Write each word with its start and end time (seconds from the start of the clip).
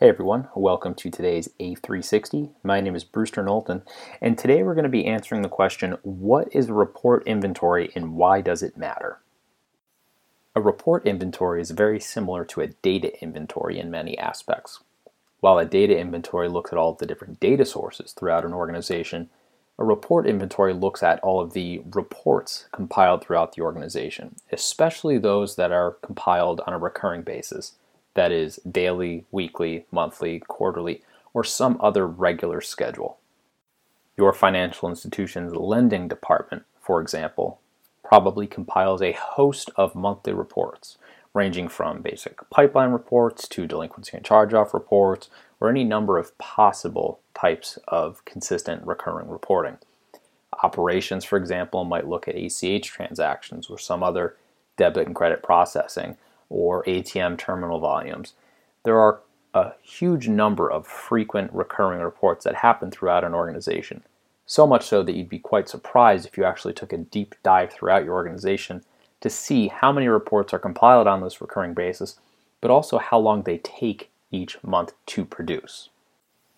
Hey 0.00 0.10
everyone, 0.10 0.46
welcome 0.54 0.94
to 0.94 1.10
today's 1.10 1.48
A360. 1.58 2.50
My 2.62 2.80
name 2.80 2.94
is 2.94 3.02
Brewster 3.02 3.42
Knowlton, 3.42 3.82
and 4.20 4.38
today 4.38 4.62
we're 4.62 4.76
going 4.76 4.84
to 4.84 4.88
be 4.88 5.04
answering 5.04 5.42
the 5.42 5.48
question 5.48 5.96
What 6.02 6.46
is 6.54 6.68
a 6.68 6.72
report 6.72 7.26
inventory 7.26 7.90
and 7.96 8.14
why 8.14 8.40
does 8.40 8.62
it 8.62 8.76
matter? 8.76 9.18
A 10.54 10.60
report 10.60 11.04
inventory 11.04 11.60
is 11.60 11.72
very 11.72 11.98
similar 11.98 12.44
to 12.44 12.60
a 12.60 12.68
data 12.68 13.20
inventory 13.20 13.80
in 13.80 13.90
many 13.90 14.16
aspects. 14.18 14.78
While 15.40 15.58
a 15.58 15.64
data 15.64 15.98
inventory 15.98 16.48
looks 16.48 16.72
at 16.72 16.78
all 16.78 16.92
of 16.92 16.98
the 16.98 17.06
different 17.06 17.40
data 17.40 17.64
sources 17.64 18.12
throughout 18.12 18.44
an 18.44 18.54
organization, 18.54 19.30
a 19.80 19.84
report 19.84 20.28
inventory 20.28 20.74
looks 20.74 21.02
at 21.02 21.18
all 21.24 21.40
of 21.40 21.54
the 21.54 21.82
reports 21.90 22.68
compiled 22.70 23.24
throughout 23.24 23.56
the 23.56 23.62
organization, 23.62 24.36
especially 24.52 25.18
those 25.18 25.56
that 25.56 25.72
are 25.72 25.96
compiled 26.02 26.60
on 26.68 26.72
a 26.72 26.78
recurring 26.78 27.22
basis 27.22 27.72
that 28.18 28.32
is 28.32 28.56
daily, 28.68 29.24
weekly, 29.30 29.86
monthly, 29.92 30.40
quarterly, 30.40 31.02
or 31.32 31.44
some 31.44 31.78
other 31.80 32.04
regular 32.04 32.60
schedule. 32.60 33.16
Your 34.16 34.32
financial 34.32 34.88
institution's 34.88 35.54
lending 35.54 36.08
department, 36.08 36.64
for 36.80 37.00
example, 37.00 37.60
probably 38.02 38.48
compiles 38.48 39.02
a 39.02 39.12
host 39.12 39.70
of 39.76 39.94
monthly 39.94 40.32
reports, 40.32 40.98
ranging 41.32 41.68
from 41.68 42.02
basic 42.02 42.40
pipeline 42.50 42.90
reports 42.90 43.46
to 43.46 43.68
delinquency 43.68 44.16
and 44.16 44.26
charge 44.26 44.52
off 44.52 44.74
reports, 44.74 45.30
or 45.60 45.68
any 45.68 45.84
number 45.84 46.18
of 46.18 46.36
possible 46.38 47.20
types 47.40 47.78
of 47.86 48.24
consistent 48.24 48.84
recurring 48.84 49.28
reporting. 49.28 49.78
Operations, 50.64 51.24
for 51.24 51.36
example, 51.36 51.84
might 51.84 52.08
look 52.08 52.26
at 52.26 52.34
ACH 52.34 52.88
transactions 52.88 53.70
or 53.70 53.78
some 53.78 54.02
other 54.02 54.34
debit 54.76 55.06
and 55.06 55.14
credit 55.14 55.40
processing 55.40 56.16
or 56.48 56.84
ATM 56.84 57.38
terminal 57.38 57.78
volumes. 57.78 58.34
There 58.84 58.98
are 58.98 59.20
a 59.54 59.72
huge 59.82 60.28
number 60.28 60.70
of 60.70 60.86
frequent 60.86 61.52
recurring 61.52 62.00
reports 62.00 62.44
that 62.44 62.56
happen 62.56 62.90
throughout 62.90 63.24
an 63.24 63.34
organization. 63.34 64.02
So 64.46 64.66
much 64.66 64.86
so 64.86 65.02
that 65.02 65.14
you'd 65.14 65.28
be 65.28 65.38
quite 65.38 65.68
surprised 65.68 66.26
if 66.26 66.38
you 66.38 66.44
actually 66.44 66.74
took 66.74 66.92
a 66.92 66.98
deep 66.98 67.34
dive 67.42 67.72
throughout 67.72 68.04
your 68.04 68.14
organization 68.14 68.82
to 69.20 69.28
see 69.28 69.68
how 69.68 69.92
many 69.92 70.08
reports 70.08 70.54
are 70.54 70.58
compiled 70.58 71.06
on 71.06 71.20
this 71.20 71.40
recurring 71.40 71.74
basis, 71.74 72.18
but 72.60 72.70
also 72.70 72.98
how 72.98 73.18
long 73.18 73.42
they 73.42 73.58
take 73.58 74.10
each 74.30 74.62
month 74.62 74.92
to 75.06 75.24
produce. 75.24 75.88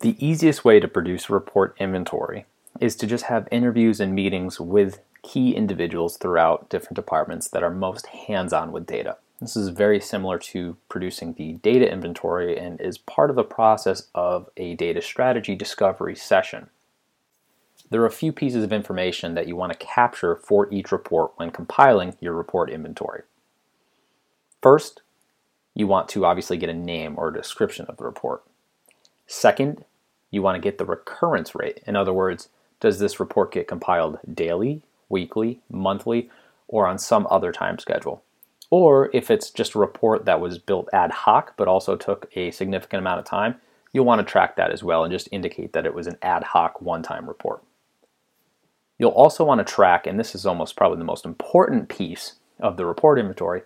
The 0.00 0.16
easiest 0.24 0.64
way 0.64 0.80
to 0.80 0.88
produce 0.88 1.30
report 1.30 1.76
inventory 1.78 2.46
is 2.80 2.96
to 2.96 3.06
just 3.06 3.24
have 3.24 3.48
interviews 3.50 4.00
and 4.00 4.14
meetings 4.14 4.60
with 4.60 5.00
key 5.22 5.54
individuals 5.54 6.16
throughout 6.16 6.68
different 6.68 6.94
departments 6.94 7.48
that 7.48 7.62
are 7.62 7.70
most 7.70 8.06
hands 8.06 8.52
on 8.52 8.72
with 8.72 8.86
data. 8.86 9.16
This 9.40 9.54
is 9.54 9.68
very 9.68 10.00
similar 10.00 10.38
to 10.38 10.78
producing 10.88 11.34
the 11.34 11.54
data 11.54 11.90
inventory 11.90 12.58
and 12.58 12.80
is 12.80 12.96
part 12.96 13.28
of 13.28 13.36
the 13.36 13.44
process 13.44 14.08
of 14.14 14.48
a 14.56 14.74
data 14.74 15.02
strategy 15.02 15.54
discovery 15.54 16.16
session. 16.16 16.70
There 17.90 18.00
are 18.00 18.06
a 18.06 18.10
few 18.10 18.32
pieces 18.32 18.64
of 18.64 18.72
information 18.72 19.34
that 19.34 19.46
you 19.46 19.54
want 19.54 19.72
to 19.72 19.78
capture 19.78 20.36
for 20.36 20.72
each 20.72 20.90
report 20.90 21.32
when 21.36 21.50
compiling 21.50 22.16
your 22.18 22.32
report 22.32 22.70
inventory. 22.70 23.22
First, 24.62 25.02
you 25.74 25.86
want 25.86 26.08
to 26.08 26.24
obviously 26.24 26.56
get 26.56 26.70
a 26.70 26.74
name 26.74 27.14
or 27.18 27.28
a 27.28 27.34
description 27.34 27.84
of 27.86 27.98
the 27.98 28.04
report. 28.04 28.42
Second, 29.26 29.84
you 30.30 30.40
want 30.40 30.56
to 30.56 30.66
get 30.66 30.78
the 30.78 30.86
recurrence 30.86 31.54
rate. 31.54 31.80
In 31.86 31.94
other 31.94 32.12
words, 32.12 32.48
does 32.80 32.98
this 32.98 33.20
report 33.20 33.52
get 33.52 33.68
compiled 33.68 34.18
daily, 34.32 34.82
weekly, 35.10 35.60
monthly, 35.70 36.30
or 36.68 36.86
on 36.86 36.98
some 36.98 37.26
other 37.30 37.52
time 37.52 37.78
schedule? 37.78 38.22
Or 38.70 39.10
if 39.12 39.30
it's 39.30 39.50
just 39.50 39.74
a 39.74 39.78
report 39.78 40.24
that 40.24 40.40
was 40.40 40.58
built 40.58 40.88
ad 40.92 41.10
hoc 41.10 41.54
but 41.56 41.68
also 41.68 41.96
took 41.96 42.30
a 42.34 42.50
significant 42.50 43.00
amount 43.00 43.20
of 43.20 43.24
time, 43.24 43.56
you'll 43.92 44.04
want 44.04 44.18
to 44.18 44.30
track 44.30 44.56
that 44.56 44.72
as 44.72 44.82
well 44.82 45.04
and 45.04 45.12
just 45.12 45.28
indicate 45.30 45.72
that 45.72 45.86
it 45.86 45.94
was 45.94 46.06
an 46.06 46.18
ad 46.22 46.42
hoc 46.42 46.80
one 46.80 47.02
time 47.02 47.28
report. 47.28 47.62
You'll 48.98 49.10
also 49.10 49.44
want 49.44 49.58
to 49.58 49.72
track, 49.72 50.06
and 50.06 50.18
this 50.18 50.34
is 50.34 50.46
almost 50.46 50.76
probably 50.76 50.98
the 50.98 51.04
most 51.04 51.24
important 51.24 51.88
piece 51.88 52.34
of 52.58 52.76
the 52.76 52.86
report 52.86 53.18
inventory, 53.18 53.62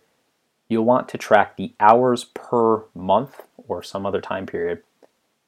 you'll 0.69 0.85
want 0.85 1.09
to 1.09 1.19
track 1.19 1.57
the 1.57 1.73
hours 1.79 2.25
per 2.25 2.85
month 2.95 3.43
or 3.69 3.83
some 3.83 4.05
other 4.05 4.21
time 4.21 4.47
period 4.47 4.83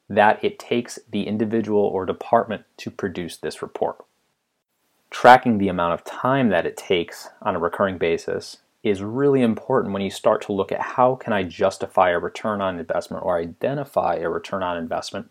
that 0.09 0.43
it 0.45 0.59
takes 0.59 0.99
the 1.11 1.27
individual 1.27 1.81
or 1.81 2.05
department 2.05 2.65
to 2.77 2.91
produce 2.91 3.37
this 3.37 3.63
report. 3.63 4.05
Tracking 5.11 5.59
the 5.59 5.69
amount 5.69 5.95
of 5.95 6.05
time 6.05 6.49
that 6.51 6.67
it 6.67 6.77
takes 6.77 7.29
on 7.41 7.57
a 7.57 7.59
recurring 7.59 7.99
basis 7.99 8.59
is 8.83 9.03
really 9.03 9.43
important 9.43 9.93
when 9.93 10.03
you 10.03 10.11
start 10.11 10.43
to 10.43 10.53
look 10.53 10.73
at 10.73 10.81
how 10.81 11.15
can 11.15 11.33
I 11.33 11.45
justify 11.45 12.11
a 12.11 12.19
return 12.19 12.61
on 12.61 12.79
investment 12.79 13.25
or 13.25 13.39
identify 13.39 14.17
a 14.17 14.29
return 14.29 14.63
on 14.63 14.77
investment 14.77 15.31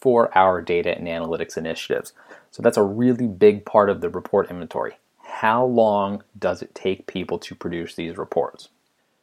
for 0.00 0.36
our 0.36 0.60
data 0.60 0.96
and 0.96 1.06
analytics 1.06 1.56
initiatives. 1.56 2.12
So 2.50 2.62
that's 2.62 2.76
a 2.76 2.82
really 2.82 3.26
big 3.26 3.64
part 3.64 3.90
of 3.90 4.00
the 4.00 4.08
report 4.08 4.50
inventory. 4.50 4.98
How 5.22 5.64
long 5.64 6.22
does 6.38 6.62
it 6.62 6.74
take 6.74 7.06
people 7.06 7.38
to 7.38 7.54
produce 7.54 7.94
these 7.94 8.18
reports? 8.18 8.68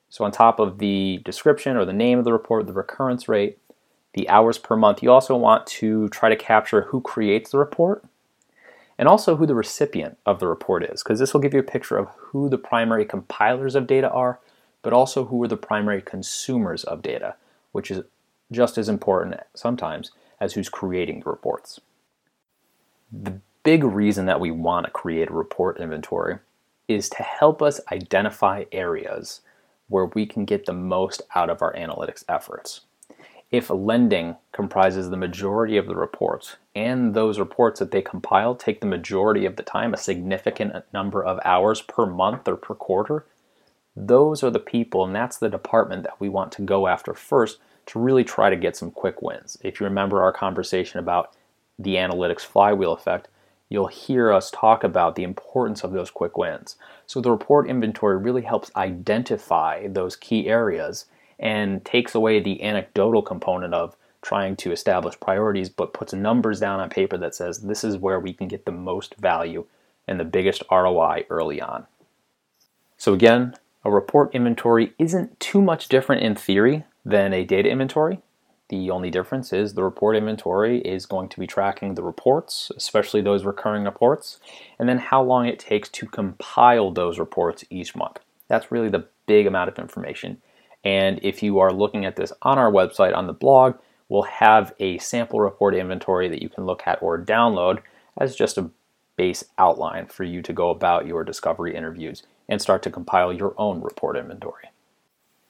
So 0.10 0.24
on 0.24 0.32
top 0.32 0.60
of 0.60 0.80
the 0.80 1.22
description 1.26 1.76
or 1.76 1.86
the 1.86 1.94
name 1.94 2.18
of 2.18 2.26
the 2.26 2.32
report, 2.32 2.66
the 2.66 2.74
recurrence 2.74 3.28
rate, 3.28 3.58
the 4.14 4.30
hours 4.30 4.58
per 4.58 4.76
month, 4.76 5.04
you 5.04 5.12
also 5.12 5.36
want 5.36 5.68
to 5.68 6.08
try 6.10 6.30
to 6.30 6.36
capture 6.36 6.84
who 6.84 7.02
creates 7.02 7.52
the 7.52 7.60
report 7.60 8.04
and 8.98 9.08
also 9.08 9.36
who 9.36 9.46
the 9.46 9.56
recipient 9.56 10.18
of 10.26 10.40
the 10.40 10.48
report 10.48 10.84
is, 10.84 11.04
because 11.04 11.20
this 11.20 11.34
will 11.34 11.42
give 11.42 11.54
you 11.54 11.60
a 11.60 11.64
picture 11.64 11.98
of 11.98 12.10
who 12.18 12.50
the 12.50 12.58
primary 12.58 13.06
compilers 13.06 13.76
of 13.76 13.88
data 13.88 14.10
are, 14.10 14.40
but 14.82 14.94
also 14.94 15.26
who 15.26 15.42
are 15.44 15.48
the 15.48 15.58
primary 15.58 16.02
consumers 16.02 16.84
of 16.84 17.02
data, 17.02 17.36
which 17.72 17.92
is 17.92 18.04
just 18.52 18.78
as 18.78 18.90
important 18.90 19.36
sometimes 19.54 20.12
as 20.40 20.54
who's 20.54 20.70
creating 20.70 21.20
the 21.20 21.30
reports. 21.30 21.80
The 23.12 23.40
big 23.64 23.84
reason 23.84 24.26
that 24.28 24.40
we 24.40 24.52
want 24.52 24.86
to 24.86 24.92
create 24.92 25.30
a 25.30 25.34
report 25.34 25.80
inventory 25.80 26.40
is 26.88 27.10
to 27.10 27.24
help 27.24 27.62
us 27.62 27.82
identify 27.92 28.64
areas 28.72 29.42
where 29.90 30.06
we 30.06 30.26
can 30.26 30.46
get 30.46 30.66
the 30.66 30.74
most 30.74 31.22
out 31.36 31.50
of 31.50 31.62
our 31.62 31.74
analytics 31.74 32.24
efforts. 32.30 32.82
If 33.50 33.70
lending 33.70 34.36
comprises 34.52 35.10
the 35.10 35.18
majority 35.18 35.78
of 35.78 35.88
the 35.88 35.96
reports, 35.96 36.58
and 36.76 37.14
those 37.14 37.40
reports 37.40 37.80
that 37.80 37.92
they 37.92 38.02
compile 38.02 38.56
take 38.56 38.82
the 38.82 38.88
majority 38.88 39.46
of 39.46 39.56
the 39.56 39.64
time, 39.64 39.94
a 39.94 39.98
significant 39.98 40.74
number 40.92 41.24
of 41.24 41.40
hours 41.46 41.82
per 41.82 42.06
month 42.06 42.48
or 42.48 42.58
per 42.58 42.76
quarter, 42.76 43.26
those 43.96 44.44
are 44.44 44.52
the 44.52 44.60
people, 44.60 45.06
and 45.06 45.16
that's 45.16 45.38
the 45.38 45.50
department 45.50 46.04
that 46.04 46.20
we 46.20 46.28
want 46.28 46.52
to 46.54 46.62
go 46.62 46.88
after 46.88 47.14
first 47.14 47.60
to 47.88 48.00
really 48.00 48.26
try 48.26 48.50
to 48.50 48.56
get 48.58 48.76
some 48.76 48.92
quick 48.92 49.22
wins. 49.22 49.58
If 49.64 49.80
you 49.80 49.86
remember 49.86 50.22
our 50.22 50.34
conversation 50.34 51.00
about 51.00 51.34
the 51.80 51.96
analytics 51.96 52.42
flywheel 52.42 52.92
effect, 52.92 53.30
you'll 53.70 53.88
hear 53.88 54.32
us 54.32 54.52
talk 54.52 54.84
about 54.84 55.16
the 55.16 55.24
importance 55.24 55.84
of 55.84 55.94
those 55.94 56.12
quick 56.12 56.38
wins. 56.38 56.76
So 57.06 57.22
the 57.22 57.32
report 57.32 57.70
inventory 57.70 58.18
really 58.18 58.42
helps 58.42 58.72
identify 58.76 59.88
those 59.88 60.16
key 60.16 60.48
areas 60.48 61.06
and 61.40 61.84
takes 61.86 62.16
away 62.16 62.40
the 62.40 62.62
anecdotal 62.64 63.22
component 63.22 63.74
of 63.74 63.96
trying 64.22 64.56
to 64.58 64.72
establish 64.72 65.20
priorities, 65.20 65.70
but 65.70 65.94
puts 65.94 66.14
numbers 66.14 66.60
down 66.60 66.80
on 66.80 66.90
paper 66.90 67.18
that 67.18 67.36
says 67.36 67.60
this 67.60 67.84
is 67.84 67.98
where 67.98 68.20
we 68.20 68.34
can 68.34 68.48
get 68.48 68.66
the 68.66 68.72
most 68.72 69.16
value 69.16 69.66
and 70.08 70.20
the 70.20 70.26
biggest 70.26 70.64
ROI 70.72 71.26
early 71.30 71.62
on. 71.62 71.86
So, 72.98 73.14
again, 73.14 73.56
a 73.86 73.92
report 73.92 74.34
inventory 74.34 74.94
isn't 74.98 75.40
too 75.40 75.62
much 75.62 75.88
different 75.88 76.24
in 76.24 76.36
theory 76.36 76.84
than 77.06 77.34
a 77.34 77.46
data 77.46 77.70
inventory. 77.70 78.20
The 78.70 78.90
only 78.90 79.10
difference 79.10 79.54
is 79.54 79.74
the 79.74 79.84
report 79.84 80.18
inventory 80.18 80.80
is 80.82 81.06
going 81.06 81.30
to 81.30 81.40
be 81.40 81.48
tracking 81.48 81.96
the 81.96 82.04
reports, 82.04 82.70
especially 82.76 83.22
those 83.22 83.46
recurring 83.46 83.86
reports, 83.86 84.40
and 84.78 84.90
then 84.90 84.98
how 84.98 85.24
long 85.24 85.46
it 85.46 85.58
takes 85.58 85.88
to 85.90 86.06
compile 86.06 86.92
those 86.92 87.18
reports 87.18 87.64
each 87.70 87.96
month. 87.96 88.20
That's 88.50 88.72
really 88.72 88.90
the 88.90 89.06
big 89.26 89.48
amount 89.48 89.70
of 89.70 89.80
information. 89.80 90.42
And 90.88 91.20
if 91.22 91.44
you 91.44 91.60
are 91.60 91.74
looking 91.74 92.06
at 92.06 92.16
this 92.16 92.32
on 92.44 92.58
our 92.58 92.72
website 92.72 93.14
on 93.14 93.28
the 93.28 93.34
blog, 93.34 93.76
we'll 94.08 94.22
have 94.22 94.74
a 94.80 94.98
sample 95.00 95.42
report 95.42 95.76
inventory 95.76 96.30
that 96.30 96.42
you 96.42 96.48
can 96.48 96.66
look 96.66 96.84
at 96.86 97.04
or 97.04 97.22
download 97.22 97.80
as 98.18 98.38
just 98.38 98.58
a 98.58 98.70
base 99.18 99.44
outline 99.58 100.06
for 100.06 100.24
you 100.24 100.42
to 100.42 100.54
go 100.54 100.70
about 100.70 101.06
your 101.06 101.26
discovery 101.26 101.76
interviews 101.76 102.24
and 102.48 102.62
start 102.62 102.82
to 102.84 102.90
compile 102.90 103.34
your 103.34 103.54
own 103.58 103.82
report 103.82 104.16
inventory. 104.16 104.72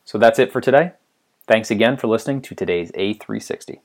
So 0.06 0.18
that's 0.18 0.40
it 0.40 0.52
for 0.52 0.60
today. 0.60 0.94
Thanks 1.46 1.70
again 1.70 1.98
for 1.98 2.08
listening 2.08 2.42
to 2.42 2.56
today's 2.56 2.92
A360. 2.94 3.82